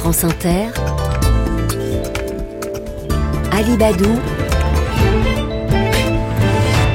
France 0.00 0.24
Inter, 0.24 0.68
Alibadou, 3.52 4.18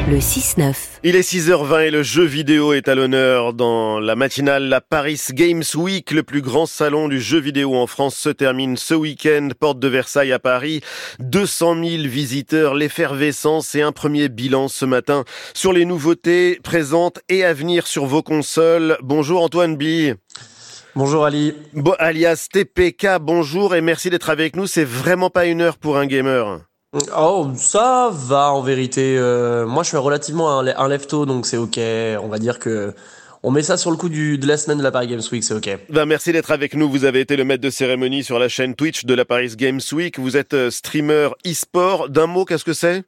le 0.09 0.17
6-9. 0.17 0.73
Il 1.03 1.15
est 1.15 1.21
6h20 1.21 1.85
et 1.85 1.91
le 1.91 2.01
jeu 2.01 2.23
vidéo 2.23 2.73
est 2.73 2.87
à 2.87 2.95
l'honneur 2.95 3.53
dans 3.53 3.99
la 3.99 4.15
matinale. 4.15 4.63
La 4.69 4.81
Paris 4.81 5.21
Games 5.33 5.61
Week, 5.75 6.09
le 6.09 6.23
plus 6.23 6.41
grand 6.41 6.65
salon 6.65 7.07
du 7.07 7.21
jeu 7.21 7.37
vidéo 7.37 7.75
en 7.75 7.85
France, 7.85 8.15
se 8.15 8.29
termine 8.29 8.75
ce 8.75 8.95
week-end, 8.95 9.49
porte 9.59 9.77
de 9.77 9.87
Versailles 9.87 10.33
à 10.33 10.39
Paris. 10.39 10.81
200 11.19 11.75
000 11.75 11.85
visiteurs, 12.07 12.73
l'effervescence 12.73 13.75
et 13.75 13.83
un 13.83 13.91
premier 13.91 14.29
bilan 14.29 14.67
ce 14.67 14.85
matin 14.85 15.25
sur 15.53 15.73
les 15.73 15.85
nouveautés 15.85 16.59
présentes 16.63 17.19
et 17.29 17.45
à 17.45 17.53
venir 17.53 17.85
sur 17.85 18.07
vos 18.07 18.23
consoles. 18.23 18.97
Bonjour 19.03 19.43
Antoine 19.43 19.77
B. 19.77 20.15
Bonjour 20.95 21.25
Ali. 21.25 21.53
Bon, 21.73 21.93
alias 21.99 22.47
TPK, 22.49 23.19
bonjour 23.19 23.75
et 23.75 23.81
merci 23.81 24.09
d'être 24.09 24.29
avec 24.29 24.55
nous. 24.55 24.65
C'est 24.65 24.85
vraiment 24.85 25.29
pas 25.29 25.45
une 25.45 25.59
heure 25.59 25.77
pour 25.77 25.97
un 25.97 26.05
gamer. 26.05 26.61
Oh, 27.17 27.49
ça 27.57 28.09
va 28.13 28.53
en 28.53 28.61
vérité. 28.61 29.17
Euh, 29.17 29.65
moi, 29.65 29.83
je 29.83 29.89
suis 29.89 29.97
relativement 29.97 30.57
un, 30.57 30.65
un 30.67 30.87
lefto, 30.87 31.25
donc 31.25 31.47
c'est 31.47 31.57
ok. 31.57 31.77
On 32.23 32.29
va 32.29 32.39
dire 32.39 32.59
que 32.59 32.93
on 33.43 33.51
met 33.51 33.61
ça 33.61 33.75
sur 33.75 33.91
le 33.91 33.97
coup 33.97 34.07
du, 34.07 34.37
de 34.37 34.47
la 34.47 34.55
semaine 34.55 34.77
de 34.77 34.83
la 34.83 34.91
Paris 34.91 35.07
Games 35.07 35.21
Week, 35.31 35.43
c'est 35.43 35.53
ok. 35.53 35.77
Ben, 35.89 36.05
merci 36.05 36.31
d'être 36.31 36.51
avec 36.51 36.73
nous. 36.75 36.89
Vous 36.89 37.03
avez 37.03 37.19
été 37.19 37.35
le 37.35 37.43
maître 37.43 37.61
de 37.61 37.69
cérémonie 37.69 38.23
sur 38.23 38.39
la 38.39 38.47
chaîne 38.47 38.73
Twitch 38.73 39.03
de 39.03 39.13
la 39.13 39.25
Paris 39.25 39.53
Games 39.57 39.81
Week. 39.91 40.17
Vous 40.17 40.37
êtes 40.37 40.53
euh, 40.53 40.71
streamer 40.71 41.29
e-sport. 41.45 42.07
D'un 42.07 42.27
mot, 42.27 42.45
qu'est-ce 42.45 42.63
que 42.63 42.73
c'est? 42.73 43.03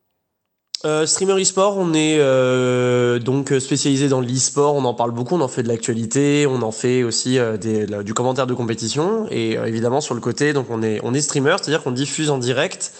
Euh, 0.85 1.07
streamer 1.07 1.41
e-sport, 1.41 1.75
on 1.77 1.95
est 1.95 2.17
euh, 2.19 3.17
donc 3.17 3.51
spécialisé 3.59 4.09
dans 4.09 4.21
l'e-sport, 4.21 4.75
on 4.75 4.85
en 4.85 4.93
parle 4.93 5.09
beaucoup, 5.09 5.35
on 5.35 5.41
en 5.41 5.47
fait 5.47 5.63
de 5.63 5.67
l'actualité, 5.67 6.45
on 6.47 6.61
en 6.61 6.71
fait 6.71 7.01
aussi 7.01 7.39
euh, 7.39 7.57
du 8.03 8.13
commentaire 8.13 8.45
de 8.45 8.53
compétition. 8.53 9.27
Et 9.31 9.53
évidemment 9.53 10.01
sur 10.01 10.13
le 10.13 10.21
côté, 10.21 10.53
donc 10.53 10.67
on 10.69 10.83
est 10.83 10.99
on 11.03 11.15
est 11.15 11.21
streamer, 11.21 11.55
c'est-à-dire 11.59 11.81
qu'on 11.81 11.91
diffuse 11.91 12.29
en 12.29 12.37
direct 12.37 12.93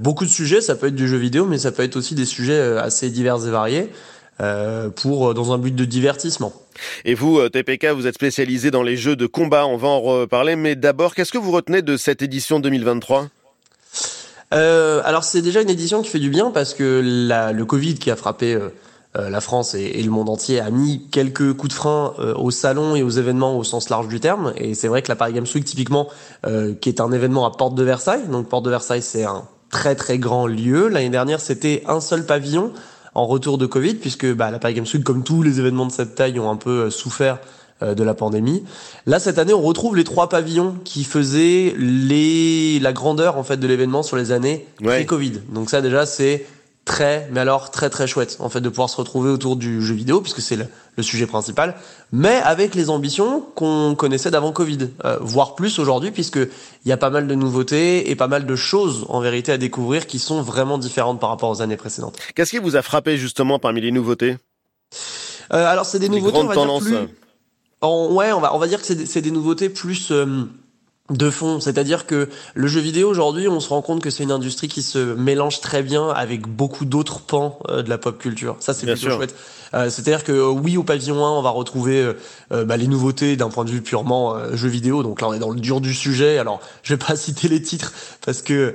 beaucoup 0.00 0.24
de 0.24 0.30
sujets, 0.30 0.60
ça 0.60 0.76
peut 0.76 0.86
être 0.86 0.94
du 0.94 1.08
jeu 1.08 1.16
vidéo, 1.16 1.44
mais 1.44 1.58
ça 1.58 1.72
peut 1.72 1.82
être 1.82 1.96
aussi 1.96 2.14
des 2.14 2.24
sujets 2.24 2.60
assez 2.78 3.10
divers 3.10 3.44
et 3.44 3.50
variés 3.50 3.90
dans 4.38 5.52
un 5.52 5.58
but 5.58 5.74
de 5.74 5.84
divertissement. 5.84 6.52
Et 7.04 7.14
vous, 7.14 7.48
TPK, 7.48 7.86
vous 7.86 8.06
êtes 8.06 8.14
spécialisé 8.14 8.70
dans 8.70 8.84
les 8.84 8.96
jeux 8.96 9.16
de 9.16 9.26
combat, 9.26 9.66
on 9.66 9.76
va 9.76 9.88
en 9.88 10.00
reparler, 10.00 10.54
mais 10.54 10.76
d'abord, 10.76 11.16
qu'est-ce 11.16 11.32
que 11.32 11.38
vous 11.38 11.50
retenez 11.50 11.82
de 11.82 11.96
cette 11.96 12.22
édition 12.22 12.60
2023 12.60 13.28
euh, 14.52 15.02
alors 15.04 15.24
c'est 15.24 15.42
déjà 15.42 15.62
une 15.62 15.70
édition 15.70 16.02
qui 16.02 16.08
fait 16.08 16.18
du 16.18 16.30
bien 16.30 16.50
parce 16.50 16.74
que 16.74 17.00
la, 17.04 17.52
le 17.52 17.64
Covid 17.64 17.94
qui 17.94 18.10
a 18.10 18.16
frappé 18.16 18.54
euh, 18.54 18.70
euh, 19.16 19.28
la 19.28 19.40
France 19.40 19.74
et, 19.74 19.82
et, 19.82 20.02
le 20.04 20.10
monde 20.10 20.28
entier 20.28 20.60
a 20.60 20.70
mis 20.70 21.08
quelques 21.10 21.52
coups 21.54 21.70
de 21.70 21.76
frein 21.76 22.14
euh, 22.20 22.32
au 22.36 22.52
salon 22.52 22.94
et 22.94 23.02
aux 23.02 23.10
événements 23.10 23.58
au 23.58 23.64
sens 23.64 23.88
large 23.88 24.06
du 24.06 24.20
terme. 24.20 24.52
Et 24.56 24.74
c'est 24.74 24.86
vrai 24.86 25.02
que 25.02 25.08
la 25.08 25.16
Paris 25.16 25.32
Games 25.32 25.48
Week 25.52 25.64
typiquement, 25.64 26.08
euh, 26.46 26.74
qui 26.80 26.88
est 26.88 27.00
un 27.00 27.10
événement 27.10 27.44
à 27.44 27.50
Porte 27.50 27.74
de 27.74 27.82
Versailles, 27.82 28.28
donc 28.30 28.48
Porte 28.48 28.64
de 28.64 28.70
Versailles 28.70 29.02
c'est 29.02 29.24
un 29.24 29.42
très 29.68 29.96
très 29.96 30.18
grand 30.18 30.46
lieu. 30.46 30.86
L'année 30.86 31.10
dernière 31.10 31.40
c'était 31.40 31.82
un 31.88 32.00
seul 32.00 32.24
pavillon 32.24 32.72
en 33.16 33.26
retour 33.26 33.58
de 33.58 33.66
Covid 33.66 33.94
puisque 33.94 34.32
bah, 34.32 34.52
la 34.52 34.60
Paris 34.60 34.74
Games 34.74 34.86
Week 34.94 35.02
comme 35.02 35.24
tous 35.24 35.42
les 35.42 35.58
événements 35.58 35.86
de 35.86 35.92
cette 35.92 36.14
taille 36.14 36.38
ont 36.38 36.48
un 36.48 36.56
peu 36.56 36.88
souffert 36.88 37.34
euh, 37.34 37.40
de 37.82 38.02
la 38.02 38.14
pandémie. 38.14 38.62
Là, 39.06 39.18
cette 39.18 39.38
année, 39.38 39.54
on 39.54 39.62
retrouve 39.62 39.96
les 39.96 40.04
trois 40.04 40.28
pavillons 40.28 40.76
qui 40.84 41.04
faisaient 41.04 41.74
les 41.78 42.78
la 42.80 42.92
grandeur 42.92 43.36
en 43.36 43.42
fait 43.42 43.56
de 43.56 43.66
l'événement 43.66 44.02
sur 44.02 44.16
les 44.16 44.32
années 44.32 44.66
Ouais. 44.80 44.88
pré-Covid. 44.96 45.40
Donc 45.52 45.70
ça, 45.70 45.80
déjà, 45.80 46.06
c'est 46.06 46.46
très, 46.86 47.28
mais 47.30 47.40
alors 47.40 47.70
très 47.70 47.88
très 47.90 48.06
chouette 48.06 48.38
en 48.40 48.48
fait 48.48 48.60
de 48.62 48.68
pouvoir 48.68 48.88
se 48.90 48.96
retrouver 48.96 49.30
autour 49.30 49.54
du 49.56 49.80
jeu 49.82 49.94
vidéo 49.94 50.20
puisque 50.22 50.40
c'est 50.40 50.56
le, 50.56 50.64
le 50.96 51.02
sujet 51.02 51.26
principal, 51.26 51.76
mais 52.10 52.36
avec 52.42 52.74
les 52.74 52.88
ambitions 52.90 53.42
qu'on 53.54 53.94
connaissait 53.94 54.30
d'avant 54.30 54.50
Covid, 54.50 54.88
euh, 55.04 55.18
voire 55.20 55.54
plus 55.54 55.78
aujourd'hui 55.78 56.10
puisque 56.10 56.36
il 56.38 56.88
y 56.88 56.90
a 56.92 56.96
pas 56.96 57.10
mal 57.10 57.28
de 57.28 57.34
nouveautés 57.34 58.10
et 58.10 58.16
pas 58.16 58.28
mal 58.28 58.44
de 58.46 58.56
choses 58.56 59.04
en 59.08 59.20
vérité 59.20 59.52
à 59.52 59.58
découvrir 59.58 60.06
qui 60.06 60.18
sont 60.18 60.42
vraiment 60.42 60.78
différentes 60.78 61.20
par 61.20 61.28
rapport 61.28 61.50
aux 61.50 61.62
années 61.62 61.76
précédentes. 61.76 62.16
Qu'est-ce 62.34 62.50
qui 62.50 62.58
vous 62.58 62.76
a 62.76 62.82
frappé 62.82 63.18
justement 63.18 63.58
parmi 63.58 63.80
les 63.82 63.92
nouveautés? 63.92 64.38
Euh, 65.52 65.66
alors 65.66 65.84
c'est 65.84 65.98
des 65.98 66.08
nouveautés, 66.08 66.38
on 66.38 66.44
va 66.44 66.54
tendances. 66.54 66.84
dire 66.84 66.98
plus. 67.06 67.14
Ouais, 67.82 68.32
on 68.32 68.40
va 68.40 68.54
on 68.54 68.58
va 68.58 68.66
dire 68.66 68.80
que 68.80 68.86
c'est 68.86 68.94
des, 68.94 69.22
des 69.22 69.30
nouveautés 69.30 69.70
plus 69.70 70.10
euh, 70.10 70.44
de 71.10 71.28
fond, 71.30 71.60
c'est-à-dire 71.60 72.06
que 72.06 72.28
le 72.54 72.66
jeu 72.68 72.80
vidéo 72.80 73.08
aujourd'hui, 73.10 73.48
on 73.48 73.60
se 73.60 73.68
rend 73.68 73.82
compte 73.82 74.00
que 74.00 74.10
c'est 74.10 74.22
une 74.22 74.30
industrie 74.32 74.68
qui 74.68 74.82
se 74.82 74.98
mélange 75.14 75.60
très 75.60 75.82
bien 75.82 76.08
avec 76.08 76.46
beaucoup 76.46 76.84
d'autres 76.84 77.20
pans 77.20 77.58
euh, 77.68 77.82
de 77.82 77.90
la 77.90 77.98
pop 77.98 78.16
culture. 78.18 78.56
Ça, 78.60 78.72
c'est 78.74 78.86
Bien 78.86 78.94
plutôt 78.94 79.08
sûr. 79.10 79.16
chouette. 79.16 79.34
Euh, 79.72 79.88
c'est-à-dire 79.88 80.24
que 80.24 80.32
euh, 80.32 80.48
oui, 80.48 80.76
au 80.76 80.82
pavillon 80.82 81.24
1, 81.24 81.30
on 81.30 81.42
va 81.42 81.50
retrouver 81.50 82.12
euh, 82.52 82.64
bah, 82.64 82.76
les 82.76 82.88
nouveautés 82.88 83.36
d'un 83.36 83.50
point 83.50 83.64
de 83.64 83.70
vue 83.70 83.82
purement 83.82 84.34
euh, 84.34 84.56
jeu 84.56 84.68
vidéo. 84.68 85.02
Donc 85.04 85.20
là, 85.20 85.28
on 85.28 85.32
est 85.32 85.38
dans 85.38 85.50
le 85.50 85.60
dur 85.60 85.80
du 85.80 85.94
sujet. 85.94 86.38
Alors, 86.38 86.60
je 86.82 86.94
vais 86.94 86.98
pas 86.98 87.14
citer 87.16 87.48
les 87.48 87.62
titres 87.62 87.92
parce 88.24 88.42
que 88.42 88.74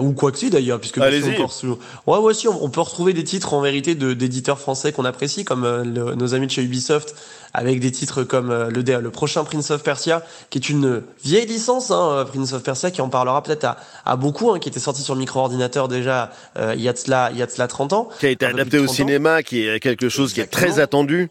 ou 0.00 0.12
quoi 0.12 0.32
que 0.32 0.38
si 0.38 0.50
d'ailleurs, 0.50 0.80
puisque 0.80 0.98
on 0.98 1.00
peut 1.00 1.06
retrouver- 1.26 1.78
Ouais, 2.06 2.18
ouais, 2.18 2.34
si, 2.34 2.48
on, 2.48 2.62
on 2.64 2.68
peut 2.70 2.80
retrouver 2.82 3.12
des 3.14 3.24
titres 3.24 3.54
en 3.54 3.60
vérité 3.60 3.94
d'éditeurs 3.94 4.58
français 4.58 4.92
qu'on 4.92 5.04
apprécie, 5.04 5.44
comme 5.44 5.64
le- 5.64 6.14
nos 6.14 6.34
amis 6.34 6.46
de 6.46 6.52
chez 6.52 6.62
Ubisoft, 6.62 7.14
avec 7.54 7.78
des 7.80 7.92
titres 7.92 8.22
comme 8.24 8.50
le, 8.50 8.68
le 9.00 9.10
prochain 9.10 9.44
Prince 9.44 9.70
of 9.70 9.82
Persia, 9.82 10.22
qui 10.50 10.58
est 10.58 10.68
une 10.68 11.02
vieille 11.24 11.46
licence, 11.46 11.73
hein, 11.90 12.24
Prince 12.32 12.52
of 12.52 12.62
Persia, 12.62 12.90
qui 12.90 13.00
en 13.00 13.08
parlera 13.08 13.42
peut-être 13.42 13.64
à, 13.64 13.76
à 14.04 14.16
beaucoup, 14.16 14.50
hein, 14.50 14.58
qui 14.58 14.68
était 14.68 14.80
sorti 14.80 15.02
sur 15.02 15.16
micro-ordinateur 15.16 15.88
déjà 15.88 16.30
euh, 16.58 16.74
il 16.76 16.82
y 16.82 16.88
a 16.88 16.92
de 16.92 16.98
cela, 16.98 17.30
il 17.32 17.38
y 17.38 17.42
a 17.42 17.46
de 17.46 17.50
cela 17.50 17.68
30 17.68 17.92
ans. 17.92 18.08
Qui 18.20 18.26
a 18.26 18.30
été 18.30 18.46
adapté 18.46 18.78
au 18.78 18.82
30 18.84 18.90
ans. 18.90 18.94
cinéma, 18.94 19.42
qui 19.42 19.66
est 19.66 19.80
quelque 19.80 20.08
chose 20.08 20.32
qui 20.32 20.40
est 20.40 20.46
très 20.46 20.78
attendu. 20.80 21.30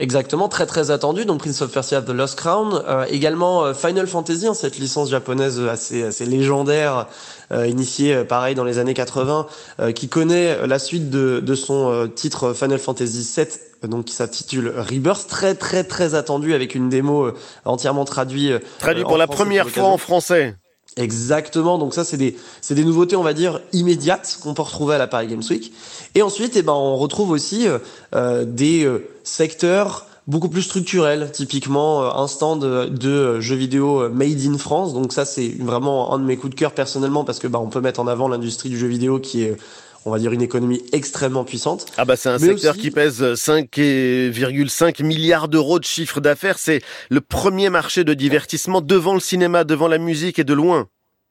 Exactement, 0.00 0.48
très 0.48 0.64
très 0.66 0.92
attendu. 0.92 1.24
Donc 1.24 1.40
Prince 1.40 1.60
of 1.60 1.72
Persia 1.72 2.00
The 2.02 2.10
Lost 2.10 2.38
Crown, 2.38 2.82
Euh, 2.86 3.04
également 3.10 3.64
euh, 3.64 3.74
Final 3.74 4.06
Fantasy, 4.06 4.46
hein, 4.46 4.54
cette 4.54 4.78
licence 4.78 5.10
japonaise 5.10 5.58
assez 5.60 6.04
assez 6.04 6.24
légendaire, 6.24 7.08
euh, 7.50 7.66
initiée 7.66 8.14
euh, 8.14 8.24
pareil 8.24 8.54
dans 8.54 8.62
les 8.62 8.78
années 8.78 8.94
80, 8.94 9.46
euh, 9.80 9.90
qui 9.90 10.08
connaît 10.08 10.50
euh, 10.56 10.66
la 10.68 10.78
suite 10.78 11.10
de 11.10 11.40
de 11.40 11.54
son 11.56 11.90
euh, 11.90 12.06
titre 12.06 12.52
Final 12.52 12.78
Fantasy 12.78 13.28
VII, 13.36 13.46
euh, 13.46 13.48
donc 13.86 14.06
qui 14.06 14.14
s'intitule 14.14 14.72
Rebirth, 14.76 15.28
très 15.28 15.54
très 15.54 15.84
très 15.84 16.14
attendu 16.14 16.54
avec 16.54 16.74
une 16.74 16.88
démo 16.88 17.26
euh, 17.26 17.34
entièrement 17.64 18.04
traduite. 18.04 18.50
euh, 18.50 18.58
Traduit 18.78 19.02
euh, 19.02 19.06
pour 19.06 19.18
la 19.18 19.26
français 19.26 19.42
première 19.42 19.64
pour 19.66 19.74
fois 19.74 19.84
en 19.84 19.98
français. 19.98 20.56
Exactement, 20.96 21.78
donc 21.78 21.94
ça 21.94 22.02
c'est 22.02 22.16
des 22.16 22.36
c'est 22.60 22.74
des 22.74 22.84
nouveautés 22.84 23.14
on 23.14 23.22
va 23.22 23.32
dire 23.32 23.60
immédiates 23.72 24.38
qu'on 24.42 24.54
peut 24.54 24.62
retrouver 24.62 24.96
à 24.96 24.98
la 24.98 25.06
Paris 25.06 25.28
Games 25.28 25.42
Week. 25.48 25.72
Et 26.16 26.22
ensuite 26.22 26.56
eh 26.56 26.62
ben 26.62 26.72
on 26.72 26.96
retrouve 26.96 27.30
aussi 27.30 27.68
euh, 27.68 27.78
euh, 28.16 28.44
des 28.44 28.84
euh, 28.84 29.08
secteurs 29.22 30.06
beaucoup 30.26 30.48
plus 30.50 30.62
structurels, 30.62 31.30
typiquement 31.32 32.02
euh, 32.02 32.10
un 32.10 32.26
stand 32.26 32.62
de, 32.62 32.86
de 32.86 33.10
euh, 33.10 33.40
jeux 33.40 33.54
vidéo 33.54 34.02
euh, 34.02 34.08
made 34.08 34.40
in 34.44 34.58
France. 34.58 34.92
Donc 34.92 35.12
ça 35.12 35.24
c'est 35.24 35.54
vraiment 35.60 36.12
un 36.12 36.18
de 36.18 36.24
mes 36.24 36.36
coups 36.36 36.54
de 36.54 36.58
cœur 36.58 36.72
personnellement 36.72 37.24
parce 37.24 37.38
que 37.38 37.46
bah 37.46 37.60
on 37.62 37.68
peut 37.68 37.80
mettre 37.80 38.00
en 38.00 38.08
avant 38.08 38.26
l'industrie 38.26 38.68
du 38.68 38.78
jeu 38.78 38.88
vidéo 38.88 39.20
qui 39.20 39.44
est 39.44 39.56
on 40.04 40.10
va 40.10 40.18
dire 40.18 40.32
une 40.32 40.42
économie 40.42 40.82
extrêmement 40.92 41.44
puissante. 41.44 41.86
Ah 41.96 42.04
bah 42.04 42.16
c'est 42.16 42.28
un 42.28 42.38
Mais 42.38 42.46
secteur 42.48 42.72
aussi- 42.74 42.80
qui 42.82 42.90
pèse 42.90 43.34
5,5 43.34 45.02
milliards 45.02 45.48
d'euros 45.48 45.78
de 45.78 45.84
chiffre 45.84 46.20
d'affaires. 46.20 46.58
C'est 46.58 46.80
le 47.10 47.20
premier 47.20 47.70
marché 47.70 48.04
de 48.04 48.14
divertissement 48.14 48.80
devant 48.80 49.14
le 49.14 49.20
cinéma, 49.20 49.64
devant 49.64 49.88
la 49.88 49.98
musique 49.98 50.38
et 50.38 50.44
de 50.44 50.54
loin. 50.54 50.88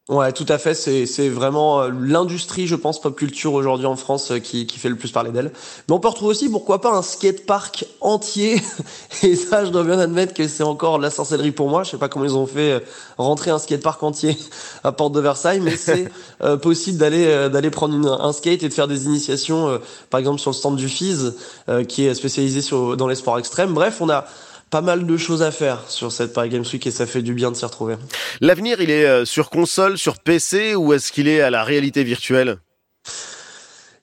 Ouais, 0.10 0.32
tout 0.32 0.46
à 0.48 0.58
fait. 0.58 0.74
C'est 0.74 1.06
c'est 1.06 1.28
vraiment 1.28 1.82
euh, 1.82 1.90
l'industrie, 2.02 2.66
je 2.66 2.76
pense, 2.76 3.02
pop 3.02 3.14
culture 3.14 3.52
aujourd'hui 3.52 3.88
en 3.88 3.98
France 3.98 4.32
euh, 4.32 4.40
qui, 4.40 4.66
qui 4.66 4.80
fait 4.80 4.88
le 4.88 4.96
plus 4.96 5.12
parler 5.12 5.32
d'elle. 5.32 5.52
Mais 5.90 5.96
on 5.96 6.00
peut 6.00 6.08
retrouver 6.08 6.32
aussi, 6.32 6.48
pourquoi 6.48 6.80
pas, 6.80 6.94
un 6.94 7.02
skatepark 7.02 7.84
entier. 8.00 8.62
Et 9.24 9.36
ça, 9.36 9.66
je 9.66 9.70
dois 9.70 9.84
bien 9.84 10.00
admettre 10.00 10.34
que 10.34 10.48
c'est 10.48 10.64
encore 10.64 10.98
la 10.98 11.10
sorcellerie 11.10 11.52
pour 11.52 11.68
moi. 11.70 11.84
Je 11.84 11.90
sais 11.90 11.98
pas 11.98 12.08
comment 12.08 12.24
ils 12.24 12.38
ont 12.38 12.48
fait 12.48 12.72
euh, 12.72 12.80
rentrer 13.18 13.52
un 13.52 13.60
skatepark 13.60 14.02
entier 14.02 14.38
à 14.86 14.94
Porte 14.94 15.12
de 15.12 15.20
Versailles, 15.20 15.60
mais 15.60 15.76
c'est 15.76 16.10
possible 16.62 16.98
d'aller 16.98 17.50
d'aller 17.50 17.70
prendre 17.70 17.94
une- 17.94 18.08
un 18.08 18.32
skate 18.32 18.64
et 18.64 18.70
de 18.70 18.74
faire 18.74 18.88
des 18.88 19.06
initiations, 19.08 19.78
par 20.10 20.20
exemple 20.22 20.40
sur 20.40 20.52
le 20.52 20.56
stand 20.56 20.78
du 20.78 20.88
FIS, 20.88 21.34
euh, 21.68 21.84
qui 21.84 22.06
est 22.06 22.14
spécialisé 22.14 22.62
sur, 22.62 22.96
dans 22.96 23.08
les 23.08 23.16
sports 23.16 23.40
extrêmes. 23.40 23.74
Bref, 23.74 23.98
on 24.00 24.10
a 24.10 24.26
pas 24.70 24.82
mal 24.82 25.06
de 25.06 25.18
choses 25.18 25.42
à 25.44 25.52
faire 25.52 25.84
sur 25.88 26.12
cette 26.12 26.34
Paris 26.34 26.50
Games 26.50 26.66
Week 26.72 26.86
et 26.86 26.92
ça 26.92 27.06
fait 27.06 27.22
du 27.22 27.34
bien 27.34 27.52
de 27.52 27.56
s'y 27.56 27.66
retrouver. 27.66 27.96
L'avenir, 28.42 28.82
il 28.82 28.90
est 28.90 29.06
euh, 29.06 29.26
sur 29.26 29.50
console, 29.50 29.98
sur 29.98 30.20
PC 30.20 30.76
ou 30.76 30.94
est-ce 30.94 31.12
qu'il 31.12 31.28
est 31.28 31.42
à 31.42 31.50
la 31.50 31.64
réalité 31.64 32.04
virtuelle? 32.04 32.58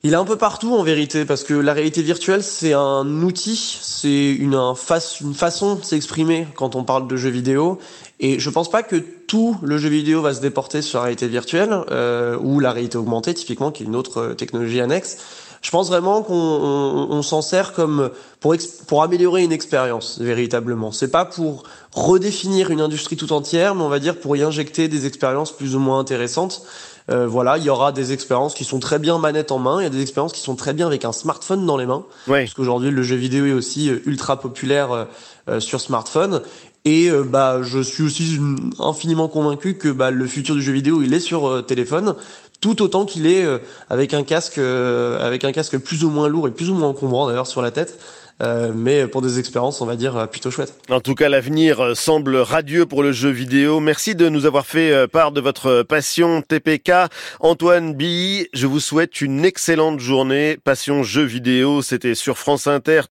Il 0.07 0.13
est 0.13 0.17
un 0.17 0.25
peu 0.27 0.37
partout 0.37 0.75
en 0.75 0.83
vérité 0.83 1.25
parce 1.25 1.45
que 1.45 1.55
la 1.55 1.73
réalité 1.73 2.03
virtuelle 2.03 2.43
c'est 2.43 2.75
un 2.75 3.07
outil, 3.23 3.79
c'est 3.81 4.33
une, 4.33 4.55
un 4.55 4.75
face- 4.75 5.21
une 5.23 5.33
façon 5.33 5.77
de 5.77 5.83
s'exprimer 5.85 6.47
quand 6.57 6.75
on 6.75 6.85
parle 6.85 7.09
de 7.09 7.17
jeux 7.17 7.31
vidéo 7.31 7.79
et 8.21 8.39
je 8.39 8.51
pense 8.51 8.71
pas 8.71 8.83
que 8.83 8.97
tout 8.97 9.57
le 9.63 9.79
jeu 9.79 9.89
vidéo 9.89 10.21
va 10.21 10.35
se 10.35 10.43
déporter 10.43 10.83
sur 10.83 10.99
la 10.99 11.05
réalité 11.05 11.27
virtuelle 11.27 11.75
euh, 11.91 12.37
ou 12.39 12.61
la 12.61 12.73
réalité 12.73 12.99
augmentée 12.99 13.33
typiquement 13.33 13.71
qui 13.73 13.83
est 13.83 13.87
une 13.87 13.97
autre 13.97 14.19
euh, 14.21 14.35
technologie 14.35 14.83
annexe. 14.83 15.17
Je 15.65 15.71
pense 15.71 15.89
vraiment 15.89 16.23
qu'on 16.23 16.35
on, 16.35 17.09
on 17.11 17.23
s'en 17.23 17.41
sert 17.41 17.73
comme 17.73 18.11
pour 18.87 19.03
améliorer 19.03 19.43
une 19.43 19.51
expérience 19.51 20.19
véritablement. 20.21 20.93
C'est 20.93 21.11
pas 21.11 21.25
pour 21.25 21.63
redéfinir 21.93 22.71
une 22.71 22.83
industrie 22.83 23.17
tout 23.17 23.33
entière, 23.33 23.75
mais 23.75 23.83
on 23.83 23.89
va 23.89 23.99
dire 23.99 24.21
pour 24.21 24.37
y 24.37 24.43
injecter 24.43 24.89
des 24.89 25.07
expériences 25.07 25.53
plus 25.53 25.75
ou 25.75 25.79
moins 25.79 25.99
intéressantes. 25.99 26.65
Euh, 27.11 27.27
voilà, 27.27 27.57
il 27.57 27.65
y 27.65 27.71
aura 27.71 27.93
des 27.93 28.13
expériences 28.13 28.55
qui 28.55 28.65
sont 28.65 28.79
très 28.79 28.99
bien 28.99 29.19
manette 29.19 29.53
en 29.53 29.59
main, 29.59 29.81
il 29.81 29.85
y 29.85 29.87
a 29.87 29.91
des 29.91 30.03
expériences 30.03 30.35
qui 30.35 30.41
sont 30.41 30.55
très 30.55 30.75
bien 30.75 30.87
avec 30.87 31.07
un 31.07 31.13
smartphone 31.13 31.65
dans 31.65 31.79
les 31.79 31.87
mains, 31.87 32.05
Oui. 32.29 32.41
parce 32.45 32.55
qu'aujourd'hui 32.55 32.91
le 32.91 33.03
jeu 33.03 33.17
vidéo 33.17 33.47
est 33.47 33.53
aussi 33.53 33.89
euh, 33.89 34.03
ultra 34.07 34.39
populaire 34.39 34.93
euh, 34.93 35.05
euh, 35.49 35.61
sur 35.61 35.81
smartphone. 35.81 36.43
Et 36.87 37.11
bah, 37.11 37.63
je 37.63 37.79
suis 37.81 38.03
aussi 38.03 38.39
infiniment 38.79 39.27
convaincu 39.27 39.79
que 39.79 39.89
bah, 39.89 40.11
le 40.11 40.27
futur 40.27 40.55
du 40.55 40.61
jeu 40.61 40.73
vidéo, 40.75 41.01
il 41.01 41.15
est 41.15 41.19
sur 41.21 41.65
téléphone 41.65 42.15
tout 42.61 42.83
autant 42.83 43.05
qu'il 43.05 43.27
est 43.27 43.45
avec 43.91 44.15
un 44.15 44.23
casque 44.23 44.59
avec 44.59 45.45
un 45.45 45.53
casque 45.53 45.79
plus 45.79 46.05
ou 46.05 46.11
moins 46.11 46.29
lourd 46.29 46.49
et 46.49 46.51
plus 46.51 46.71
ou 46.71 46.75
moins 46.75 46.89
encombrant 46.89 47.27
d'ailleurs 47.27 47.47
sur 47.47 47.61
la 47.63 47.71
tête 47.71 47.99
euh, 48.43 48.73
mais 48.75 49.07
pour 49.07 49.23
des 49.23 49.39
expériences, 49.39 49.81
on 49.81 49.87
va 49.87 49.95
dire, 49.95 50.17
euh, 50.17 50.27
plutôt 50.27 50.51
chouettes. 50.51 50.75
En 50.91 51.01
tout 51.01 51.15
cas, 51.15 51.29
l'avenir 51.29 51.81
euh, 51.81 51.95
semble 51.95 52.37
radieux 52.37 52.85
pour 52.85 53.05
le 53.05 53.13
jeu 53.13 53.31
vidéo. 53.31 53.79
Merci 53.79 54.17
de 54.17 54.29
nous 54.29 54.45
avoir 54.45 54.67
fait 54.67 55.07
part 55.09 55.31
de 55.31 55.41
votre 55.41 55.83
passion 55.83 56.43
TPK. 56.43 56.93
Antoine 57.39 57.95
Billy, 57.95 58.49
je 58.53 58.67
vous 58.67 58.81
souhaite 58.81 59.21
une 59.21 59.45
excellente 59.45 60.01
journée. 60.01 60.59
Passion 60.63 61.05
jeu 61.05 61.23
vidéo, 61.23 61.81
c'était 61.81 62.17
sur 62.17 62.37
France 62.37 62.67
Inter. 62.67 63.03